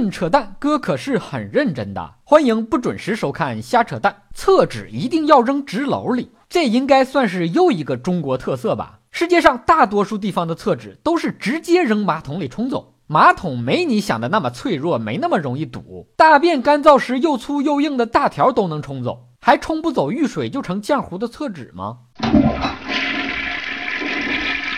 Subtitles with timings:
[0.00, 2.14] 论扯淡，哥可是很认真的。
[2.24, 4.22] 欢迎不准时收看瞎扯淡。
[4.32, 9.00] 厕纸一定要扔纸篓里，这应该算是又一个中国特色吧？
[9.10, 16.08] 世界上大多数地方的厕纸都是直接扔马桶里冲走，马桶没你想的那么脆弱，没那么容易堵。
[16.16, 21.98] 大便干燥时又粗又硬的大条都能冲走，还冲不走遇水就成浆糊的厕纸吗？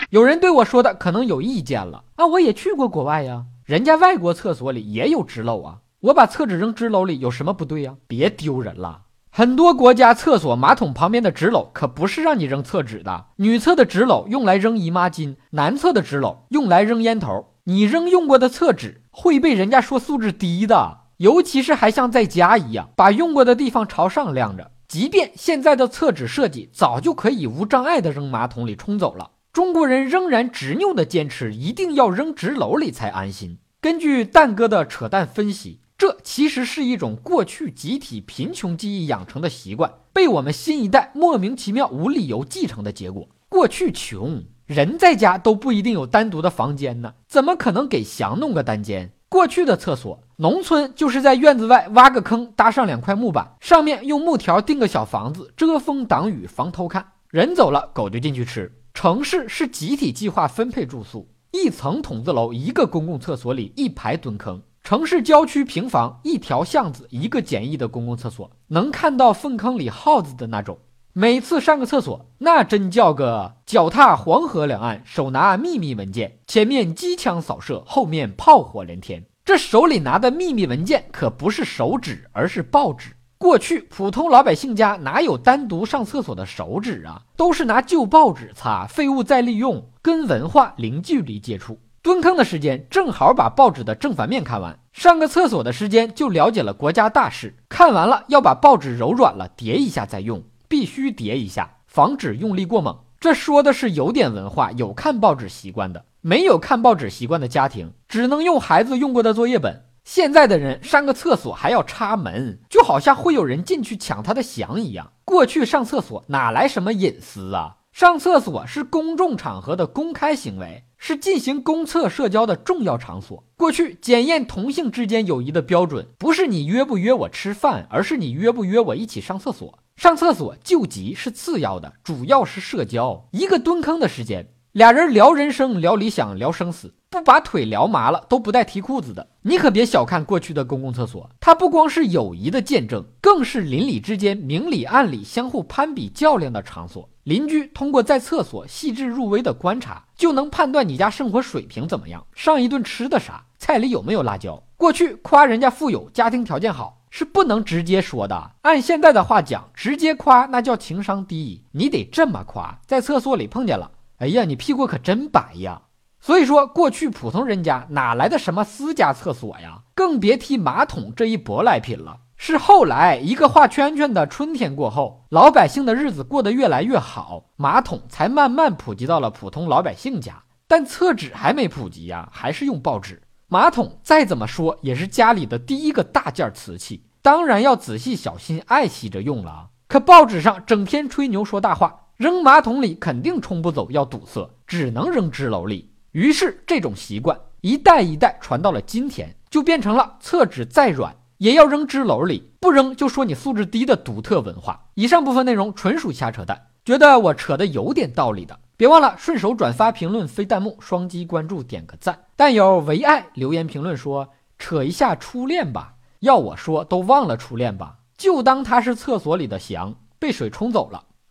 [0.09, 2.27] 有人对我说的可能有意见了啊！
[2.27, 3.45] 我也去过国外呀。
[3.65, 7.95] 人家外国厕所里也有纸篓啊，我把厕纸扔纸篓里有什么不对呀？
[8.07, 9.03] 别丢人了。
[9.31, 17.53] 很多国家厕所马桶旁边的纸篓可不是让你扔厕纸的，女厕的纸篓用来扔姨妈巾，男厕的纸篓用来扔烟头。
[17.63, 24.71] 你扔用过的厕纸会被人家说素质低的，尤其是还像在家一样把用过的地方朝上晾着。
[24.89, 29.31] 即便现在的厕纸设计早就可以无障碍的扔马桶里冲走了。
[29.53, 33.59] 中国人仍然执拗地坚持一定要扔纸篓里才安心。
[33.79, 43.29] 根据蛋哥的扯淡分析，这其实是一种过去集体贫穷记忆养成的习惯，被我们新一代莫名其妙无理由继承的结果。
[43.47, 49.11] 过去穷人在家都不一定有单独的房间呢，怎么可能给翔弄个单间？
[49.29, 57.05] 过去的厕所，农村就是在院子外挖个坑，搭上两块木板，上面用木条钉个小房子，遮风挡雨，防偷看。
[57.29, 58.71] 人走了，狗就进去吃。
[58.93, 64.61] 城市是集体计划分配住宿，一层筒子楼，一个公共厕所里一排蹲坑。
[64.81, 70.77] 城市郊区平房，一条巷子一个简易的公共厕所，能看到粪坑里耗子的那种。
[71.11, 79.25] 每次上个厕所，那真叫个脚踏黄河两岸，手拿秘密文件，前面机枪扫射，后面炮火连天。
[79.43, 83.09] 这手里拿的秘密文件可不是手纸，而是报纸。
[83.43, 87.23] 过去普通老百姓家哪有单独上厕所的手纸啊？
[87.35, 91.77] 都是拿旧报纸擦，废物再利用，跟文化零距离接触。
[92.01, 97.53] 蹲坑的时间正好把报纸的正反面看完，上个厕所的时间就了解了国家大事。
[97.67, 102.97] 看完了要把报纸揉软了叠一下再用，必须叠一下，防止用力过猛。
[103.19, 106.05] 这说的是有点文化、有看报纸习惯的。
[106.21, 109.83] 没有看报纸习惯的家庭，只能用孩子用过的作业本。
[110.03, 115.13] 现在的人上个厕所还要插门，就好像会有人进去抢他的翔一样。
[115.23, 117.77] 过去上厕所哪来什么隐私啊？
[117.93, 123.43] 上厕所是公众场合的公开行为，是进行公厕社交的重要场所。
[123.55, 129.79] 过去检验同性之间友谊的标准，不是你约不约我吃饭，而是你约不约我一起上厕所。
[129.95, 133.29] 上厕所救急是次要的，主要是社交。
[133.31, 134.49] 一个蹲坑的时间。
[134.71, 139.27] 俩人聊人生、聊理想、聊生死，不把腿聊麻了都不带提裤子的。
[139.41, 147.09] 你可别小看过去的公共厕所，它不光是友谊的见证，更是邻里之间明里暗里相互攀比较量的场所。
[147.23, 154.61] 邻居通过在厕所细致入微的观察，就能判断你家生活水平怎么样，上一顿吃的啥，菜里有没有辣椒。
[154.75, 158.51] 过去夸人家富有，家庭条件好，是不能直接说的。
[158.63, 163.91] 按现在的话讲，直接夸那叫情商低，你得这么夸，在厕所里碰见了。
[164.17, 165.81] 哎呀，你屁股可真白呀！
[166.25, 169.81] 所以说，过去普通人家哪来的什么私家厕所呀？
[169.93, 172.19] 更别提马桶这一舶来品了。
[172.37, 180.41] 是后来一个画圈圈的春天过后，老百姓的日子过得越来越好，马桶才慢慢普及到了普通老百姓家。
[180.65, 183.21] 但厕纸还没普及呀，还是用报纸。
[183.49, 189.71] 马桶再怎么说也是家里的第一个大件瓷器，当然要仔细小心爱惜着用了。
[189.89, 191.99] 可报纸上整天吹牛说大话。
[192.15, 195.89] 扔马桶里肯定冲不走，要堵塞，只能扔纸篓里。
[196.13, 204.85] 于是这种习惯一代一代传到了今天，就变成了厕纸再软也要扔纸篓里，不扔就说你素质低的独特文化。
[204.93, 212.25] 以上部分内容纯属瞎扯淡，觉得我扯的有点道理的，别忘了顺手转发、评论、飞弹幕、双击关注、点个赞。
[212.35, 221.03] 但有唯爱留言评论说扯一下初恋吧，要我说都忘了初恋吧，就当他是厕所里的翔，被水冲走了。